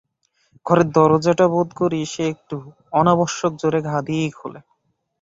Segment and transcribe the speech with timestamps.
[0.65, 2.55] ঘরের দরজাটা বোধ করি সে একটু
[2.93, 4.59] অনাবশ্যক জোরে ঘা দিয়েই খোলে।